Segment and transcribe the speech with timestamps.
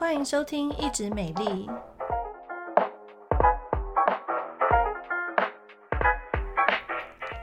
[0.00, 1.68] 欢迎收听《一直美丽》。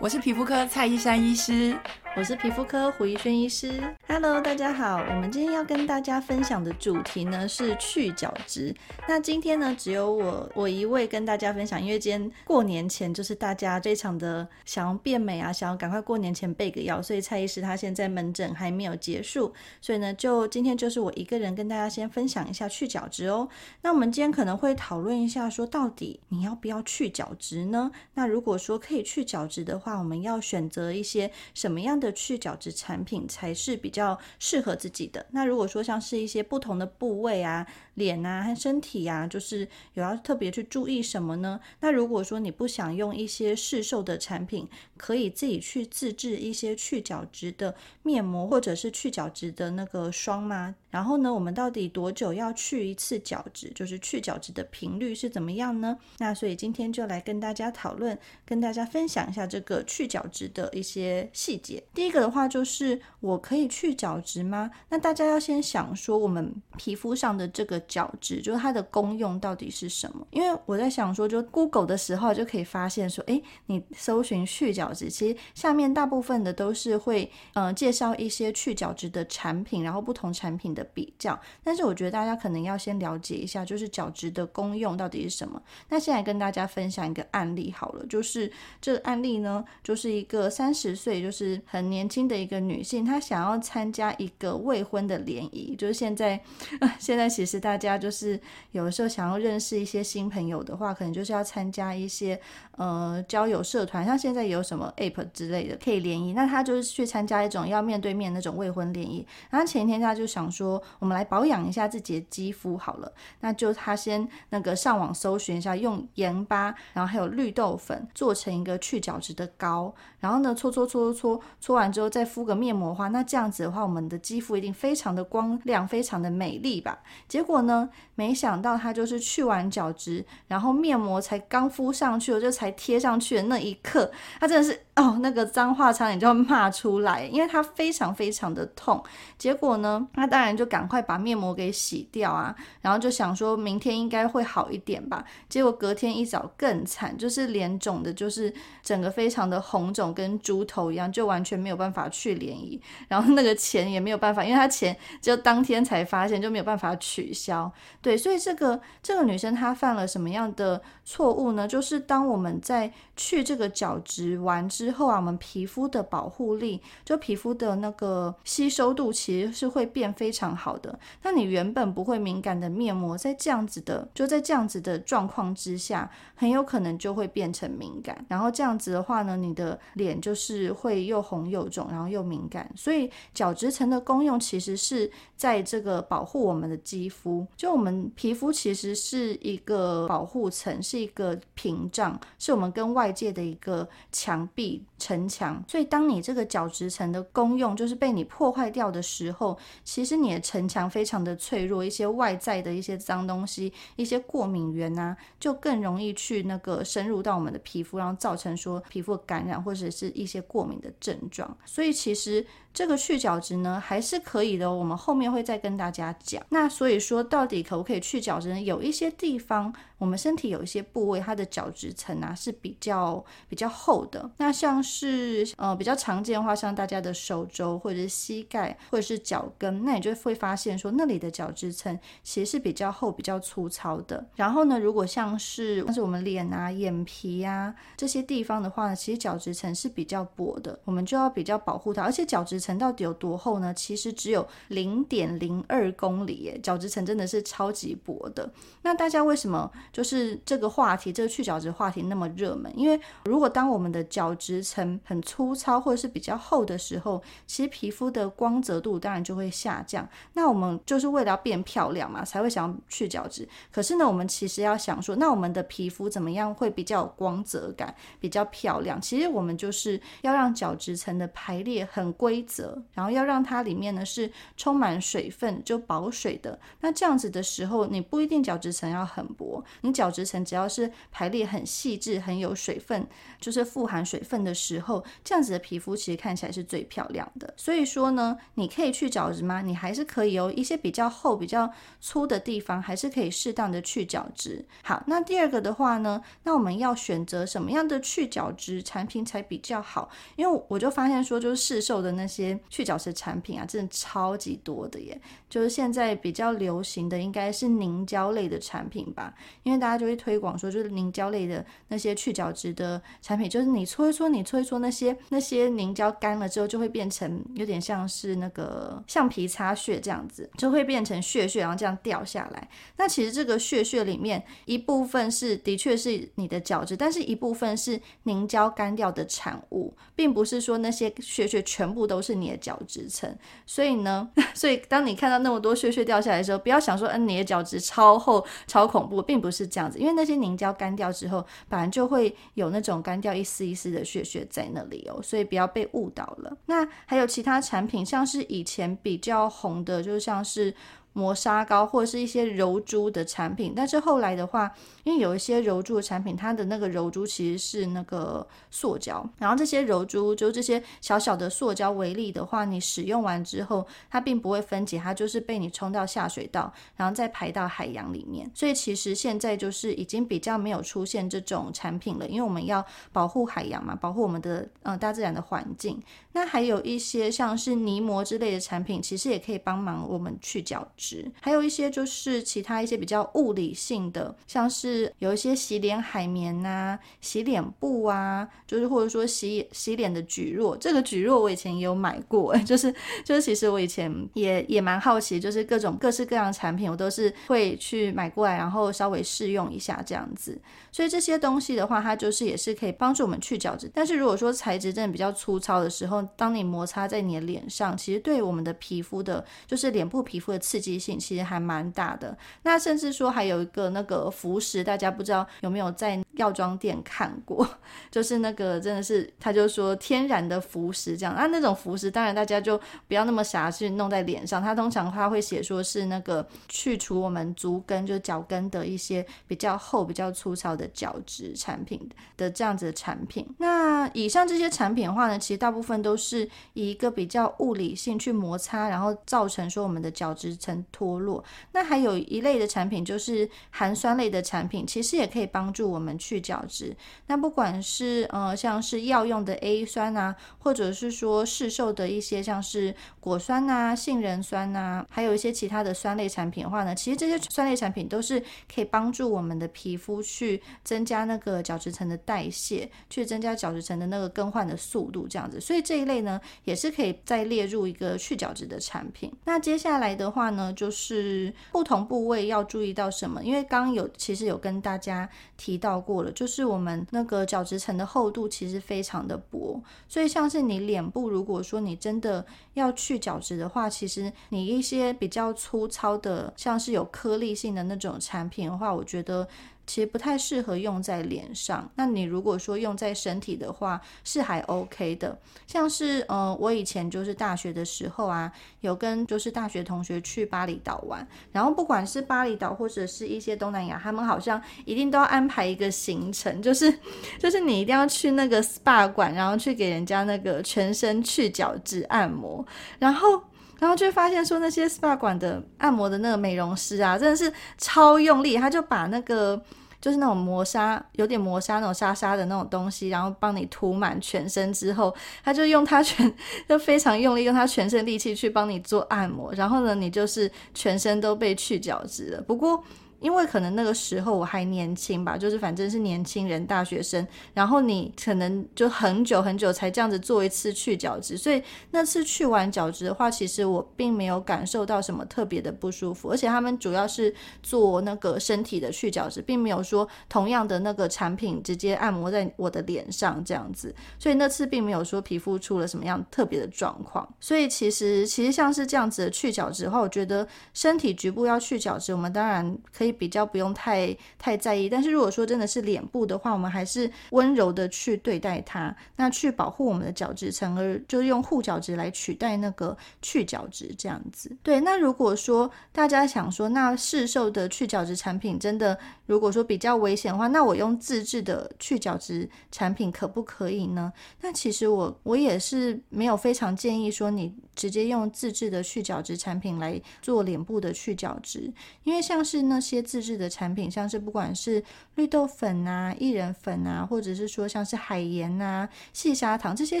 [0.00, 1.76] 我是皮肤科蔡依珊医师。
[2.16, 3.70] 我是皮肤科胡怡轩医师
[4.08, 5.04] ，Hello，大家好。
[5.06, 8.74] 我们今天要跟大家分享的主题呢是去角质。
[9.06, 19.52] 那今天呢只有我我一位跟大家分享，因为今天过年前就是大家非常的想要变美啊，想要赶快过年前备个药，所以蔡医师他现在门诊还没有结束，
[19.82, 23.46] 所以呢就今天就是我一个人跟大家先分享一下去角质哦。
[23.82, 27.92] 那我们今天可能会讨论一下，说到底你要不要去角质呢？
[28.14, 35.26] 那如果说可以去角质的话，我们要选择一些什么样的的去角质产品才是比较适合自己的。
[35.32, 41.58] 那如果说像是一些不同的部位啊，脸啊和身体啊，就是有要特别去注意什么呢？
[41.80, 47.74] 那如果说你不想用一些市售的产品，可以自己去自制一些去角质的
[48.04, 50.74] 面膜或者是去角质的那个霜吗？
[50.90, 53.70] 然后呢，我们到底多久要去一次角质？
[53.74, 55.98] 就是去角质的频率是怎么样呢？
[56.18, 61.82] 那所以今天就来跟大家讨论，跟大家分享一下这个去角质的一些细节。
[61.96, 64.70] 第一个的话就是，我可以去角质吗？
[64.90, 70.26] 那大家要先想说，我们皮肤上的这个角质，就是它的功用到底是什么？
[70.30, 81.40] 因为我在想说，就 Google 的时候就可以发现说，诶，你搜寻去角质，其实下面大部分的都是会，嗯、呃，介绍一些去角质的产品，然后不同产品的比较。
[81.64, 85.62] 但是我觉得大家可能要先了解一下，就是角质的功用到底是什么。
[85.88, 88.52] 那现在跟大家分享一个案例好了，就是
[88.82, 96.40] 这个案例呢，就是一个三十岁，就是很年轻的一个女性，她想要参加一个未婚的联谊，就是现在，
[96.98, 98.40] 现在其实大家就是
[98.72, 102.38] 有的时候想要认识一些新朋友的话，可能就是要参加一些
[102.76, 109.26] 呃交友社团，像现在有什么 App 之类的可以联谊，那她就是去参加一种要面对面那种未婚联谊。
[109.50, 126.98] 然后前一天她就想说，我们来保养一下自己的肌肤好了，那就她先那个上网搜寻一下，用盐巴，然后还有绿豆粉做成一个去角质的膏，然后呢搓搓搓搓搓，搓完之后再敷个面膜的话，那这样子的话，我们的肌肤一定非常的光亮，非常的美丽吧？
[127.28, 134.10] 结果呢，没想到他就是去完角质，然后面膜才刚敷上去，我就才贴上去的那一刻，
[134.40, 134.80] 他真的是。
[134.96, 139.04] 哦，那个脏话差点就要骂出来，因为它非常非常的痛。
[139.36, 145.22] 结果呢，那当然就赶快把面膜给洗掉啊，然后就想说明天应该会好一点吧。
[145.50, 148.50] 结果隔天一早更惨，就是脸肿的，就是
[148.82, 152.80] 整个非常的红肿，跟猪头一样，就完全没有办法去联谊。
[153.10, 157.72] 然后那个钱也没有办法，因为他钱就当天才发现，就没有办法取消。
[158.00, 161.66] 对，所以这个这个女生她犯了什么样的错误呢？
[161.66, 170.96] 就是当我们在去这个角质完之后啊，我们皮肤的保护力，就皮肤的那个吸收度，其实是会变非常好的。
[171.22, 178.24] 那你原本不会敏感的面膜，在这样子的，就在这样子的状况之下，很有可能就会变成敏感。
[178.28, 182.68] 然后这样子的话呢，你的脸就是会又红又又肿，然后又敏感。
[182.74, 187.46] 所以角质层的功用，其实是在这个保护我们的肌肤。
[187.56, 192.96] 就我们皮肤其实是一个保护层，是一个屏障，是我们跟。
[192.96, 211.35] 外界的一个墙壁城墙，所以当你这个角质层的功用就是被你破坏掉的时候，其实你的城墙非常的脆弱，一些外在的一些脏东西，一些过敏源啊，就更容易去那个深入到我们的皮肤，然后造成说皮肤感染或者是一些过敏的症状。
[211.64, 212.46] 所以其实。
[212.76, 216.44] 这个去角质呢，还是可以的，我们后面会再跟大家讲。
[216.50, 218.60] 那所以说，到底可不可以去角质呢？
[218.60, 224.30] 有一些地方，我们身体有一些部位，它的角质层啊是比较比较厚的。
[224.36, 234.22] 那像是呃比较常见的话，像大家的手肘或者是膝盖或者是脚跟，那你就会发现说，那里的角质层其实是比较厚、比较粗糙的。
[234.34, 242.76] 然后呢，如果像是像是我们脸啊、眼皮啊这些地方的话呢，其实角质层是比较薄的，我们就要比较保护它，而且角质层。
[242.78, 243.72] 到底有多厚呢？
[243.72, 248.50] 其实只有零点零二公里耶，角质层真的是超级薄的。
[248.82, 252.70] 那大家为什么就是这个话题，这个去角质话题那么热门？
[252.76, 260.06] 因为如果当我们的角质层很粗糙或者是比较厚的时候，其实皮肤的光泽度当然就会下降。
[260.34, 263.48] 那我们就是为了要变漂亮嘛，才会想要去角质。
[263.72, 269.00] 可是呢，我们其实要想说，那我们的皮肤怎么样会比较有光泽感，比较漂亮？
[269.00, 272.55] 其实我们就是要让角质层的排列很规则。
[272.56, 276.58] 泽，然后要让它里面呢是充满水分，就保水的。
[276.80, 283.06] 那这样子的时候，你不一定角质层要很薄，你角质层只要是排列很细致、很有水分，
[283.38, 287.52] 就是富含水分的时候，这样子的皮肤其实看起来是最漂亮的。
[287.56, 289.60] 所以说呢，你可以去角质吗？
[289.60, 291.70] 你还是可以哦一些比较厚、比较
[292.00, 294.64] 粗的地方，还是可以适当的去角质。
[294.82, 300.08] 好，那第二个的话呢，那我们要选择什么样的去角质产品才比较好？
[300.36, 305.18] 因为我就发现说，就是市售的那些些去角质产品啊，真的超级多的耶。
[305.48, 322.68] 就是现在比较流行的应该是凝胶类的产品吧，因为大家就会推广说，就是凝胶类的那些去角质的产品，就是你搓一搓，你搓一搓那些那些凝胶干了之后，就会变成有点像是那个橡皮擦屑这样子，就会变成屑屑，然后这样掉下来。
[322.96, 333.32] 那其实这个屑屑里面一部分是的确是你的角质，但是一部分是凝胶干掉的产物，并不是说那些屑屑全部都是你的角质层。
[333.64, 339.98] 所以呢， 所以当你看到那么多屑屑掉下来的时候，不要想说，嗯，你的角质超厚、超恐怖，并不是这样子。
[339.98, 346.56] 因为那些凝胶干掉之后，本来就会有那种干掉一丝一丝的屑屑在那里哦，所以不要被误导了。
[346.66, 350.74] 那还有其他产品，像是以前比较红的，就像是。
[351.16, 354.70] 磨砂膏或者是一些柔珠的产品，但是后来的话，
[355.02, 368.50] 因为有一些柔珠的产品，它的那个柔珠其实是那个塑胶，然后这些柔珠就这些小小的塑胶微粒的话，你使用完之后，它并不会分解，它就是被你冲到下水道，然后再排到海洋里面。
[368.54, 375.98] 所以其实现在就是已经比较没有出现这种产品了，因为我们要保护海洋嘛，保护我们的呃大自然的环境。
[376.32, 381.05] 那还有一些像是泥膜之类的产品，其实也可以帮忙我们去角质。
[381.40, 390.76] 还有一些就是其他一些比较物理性的，像是有一些洗脸海绵呐、啊、洗脸布啊，就是或者说洗洗脸的蒟蒻。
[390.78, 392.92] 这个蒟蒻我以前也有买过， 就是
[393.24, 400.58] 就是其实我以前也也蛮好奇，就是各种各式各样的产品，我都是会去买过来，然后稍微试用一下这样子。
[400.90, 403.90] 所以这些东西的话，它就是也是可以帮助我们去角质。
[403.92, 412.36] 但是如果说材质真的比较粗糙的时候，当你摩擦在你的脸上，其实对我们的皮肤的，就是脸部皮肤的刺激性其实还蛮大的。
[412.62, 417.68] 那甚至说还有一个那个浮石，大家不知道有没有在药妆店看过？
[418.10, 421.34] 就是那个真的是，他就说天然的浮石这样。
[421.36, 424.62] 那那种浮石，当然大家就不要那么傻去弄在脸上。
[424.62, 433.46] 它通常他会写说是那个去除我们足跟，就脚跟的一些比较厚、比较粗糙的角质产品的这样子的产品。
[433.58, 441.42] 那以上这些产品的话呢，其实大部分都是以一个比较物理性去摩擦，然后造成说我们的角质层脱落。
[441.72, 446.96] 那还有一类的产品就是含酸类的产品，其实也可以帮助我们去角质。
[447.26, 465.60] 那不管是呃像是药用的 A 酸啊，或者是说市售的一些像是果酸啊、杏仁酸啊，还有一些其他的酸类产品的话呢，其实这些酸类产品都是可以帮助我们的皮肤去增加那个角质层的代谢，去增加角质层的那个更换的速度，这样子。
[465.60, 469.32] 所以这一类呢，也是可以再列入一个去角质的产品。
[469.44, 473.42] 那接下来的话呢，就是不同部位要注意到什么？
[473.42, 489.46] 因为刚刚有其实有跟大家提到过了，就是我们那个角质层的厚度其实非常的薄，所以像是你脸部，如果说你真的要去角质的话，其实你一些比较粗糙的，像是有颗粒性的那种产品的话，我觉得。
[489.86, 491.88] 其实不太适合用在脸上。
[491.94, 495.38] 那你如果说用在身体的话，是还 OK 的。
[495.66, 501.26] 像是呃，我以前就是大学的时候啊，有跟就是大学同学去巴厘岛玩。
[501.52, 506.92] 然后不管是巴厘岛或者是一些东南亚，他们好像一定都要安排一个行程，就是
[507.38, 512.64] 就是你一定要去那个 SPA 馆，然后去给人家那个全身去角质按摩，
[512.98, 513.42] 然后。
[513.78, 519.60] 然后就发现说，那些 SPA 馆的按摩的那个美容师啊，真的是超用力，他就把那个
[520.00, 525.14] 就是那种磨砂，有点磨砂那种沙沙的那种东西，然后帮你涂满全身之后，
[525.44, 526.32] 他就用他全
[526.68, 532.42] 就非常用力，用他全身力气去帮你做按摩，然后呢，你就是全身都被去角质了。
[532.42, 532.82] 不过。
[533.20, 563.15] 因为可能那个时候我还年轻吧，就是反正是年轻人、大学生，然后你可能就很久很久才这样子做一次去角质，所以那次去完角质的话，其实我并没有感受到什么特别的不舒服，而且他们主要是做那个身体的去角质，并没有说同样的那个产品直接按摩在我的脸上这样子，所以那次并没有说皮肤出了什么样特别的状况，所以其实其实像是这样子的去角质的话，我觉得身体局部要去角质，我们当然可以。
[563.16, 564.88] 比较不用太太在意。
[564.88, 574.54] 但是如果说真的是脸部的话，我们还是温柔的去对待它，那去保护我们的角质层，而就用护角质来取代那个去角质这样子。
[574.62, 584.12] 对，那如果说大家想说，那市售的去角质产品真的如果说比较危险的话，那我用自制的去角质产品可不可以呢？
[584.40, 591.72] 那其实我我也是没有非常建议说你直接用自制的去角质产品来做脸部的去角质，
[592.04, 594.82] 因为像是那些自制的产品，像是不管是
[595.14, 600.00] 绿豆粉啊、薏仁粉啊，或者是说像是海盐啊、细砂糖这些，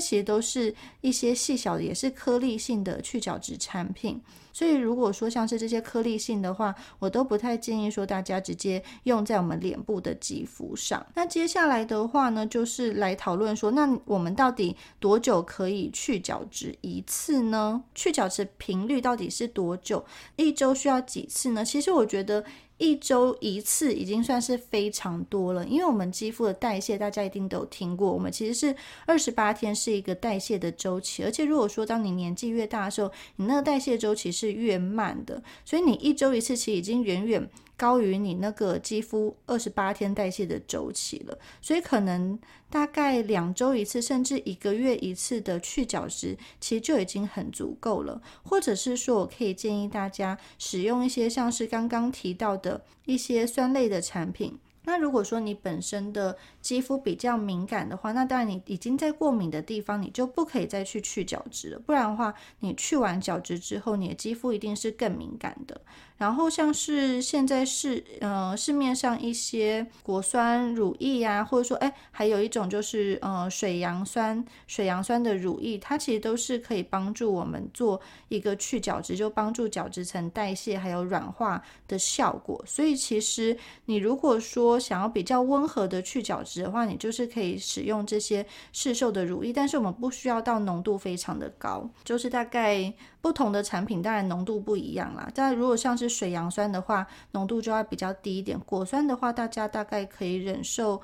[0.00, 4.20] 其实都是一些细小的，也是颗粒性的去角质产品。
[4.52, 11.04] 所以如果说像是这些颗粒性的话，我都不太建议说大家直接用在我们脸部的肌肤上。
[11.14, 17.84] 那接下来的话呢，就是来讨论说，那我们到底多久可以去角质一次呢？
[17.94, 20.02] 去角质频率到底是多久？
[20.36, 21.62] 一周需要几次呢？
[21.62, 22.42] 其实我觉得。
[22.78, 42.38] 一周一次已经算是非常多了，因为我们肌肤的代谢，大家一定都有听过，我们其实是二十八天是一个代谢的周期，而且如果说当你年纪越大的时候，你那个代谢周期是越慢的，所以你一周一次其实已经远远高于你那个肌肤二十八天代谢的周期了，所以可能
[42.70, 48.20] 大概两周一次，甚至一个月一次的去角质，其实就已经很足够了。
[48.42, 54.58] 或者是说，我可以建议大家使用一些像是刚刚提到的一些酸类的产品。
[54.88, 61.78] 那如果说你本身的肌肤比较敏感的话，那当然你已经在过敏的地方，你就不可以再去去角质了。
[61.80, 65.80] 不然的话，你去完角质之后，你的肌肤一定是更敏感的。
[66.18, 82.62] 然后像是现在市呃市面上一些果酸乳液啊，或者说哎还有一种就是呃水杨酸水杨酸的乳液，它其实都是可以帮助我们做一个去角质，就帮助角质层代谢还有软化的效果。
[82.66, 92.94] 所以其实你如果说想要比较温和的去角质的话，你就是可以使用这些市售的乳液，但是我们不需要到浓度非常的高，就是大概。
[93.22, 98.58] 不同的产品当然浓度不一样啦，但如果像是水杨酸的话，浓度就要比较低一点。
[98.60, 101.00] 果酸的话，大家大概可以忍受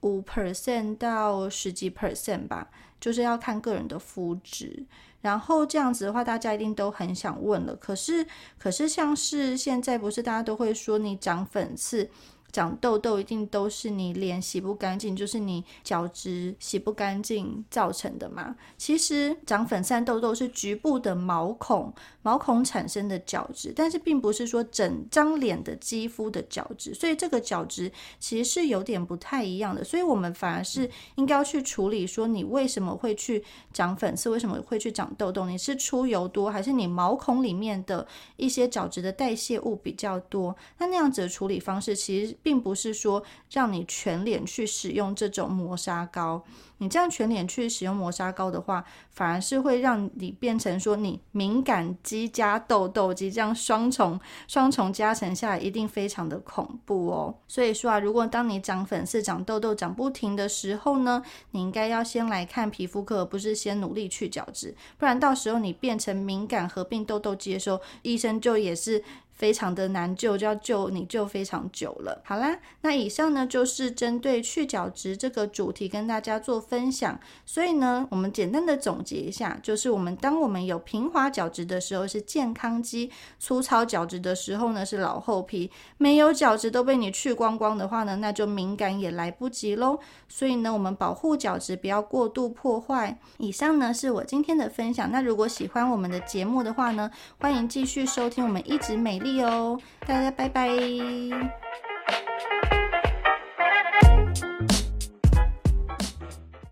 [0.00, 2.68] 五 percent 到十几 percent 吧，
[3.00, 4.84] 就是要看个人的肤质。
[5.22, 7.74] 然后这样子的话，大家一定都很想问了。
[7.74, 8.26] 可是，
[8.58, 12.08] 可是像是现在不是大家都会说你长粉刺？
[12.52, 18.56] 长痘痘一定都是你脸洗不干净，就是你角质洗不干净造成的嘛。
[18.78, 21.92] 其实长粉刺、痘痘是局部的毛孔，
[22.26, 26.92] 毛孔产生的角质，但是并不是说整张脸的肌肤的角质。
[26.92, 29.84] 所以这个角质其实是有点不太一样的。
[29.84, 35.46] 所以我们反而是应该要去处理说，你为什么会去长粉刺，为什么会去长痘痘？
[35.46, 38.04] 你是出油多，还是你毛孔里面的
[38.36, 40.56] 一些角质的代谢物比较多？
[40.78, 42.36] 那那样子的处理方式其实。
[42.42, 46.44] 并不是说让你全脸去使用这种磨砂膏，
[46.78, 57.34] 你这样全脸去使用磨砂膏的话，反而是会让你变成说你敏感肌加痘痘肌这样双重双重加成下来，一定非常的恐怖哦。
[57.48, 69.02] 所以说啊，如果当你长粉刺、长痘痘长不停的时候呢，你应该要先来看皮肤科，而不是先努力去角质，不然到时候你变成敏感合并痘痘肌的时候，医生就也是。
[69.36, 72.20] 非常的难救，就要救你救非常久了。
[72.24, 77.20] 好啦，那以上呢就是针对去角质这个主题跟大家做分享。
[77.44, 89.98] 所以呢，我们简单的总结一下，就是我们当我们有平滑角质的时候是健康肌，粗糙角质的时候呢是老厚皮，没有角质都被你去光光的话呢，那就敏感也来不及喽。
[90.28, 93.18] 所以呢，我们保护角质不要过度破坏。
[93.36, 95.10] 以上呢是我今天的分享。
[95.12, 100.68] 那如果喜欢我们的节目的话呢，欢迎继续收听我们一直美哦，大家拜拜。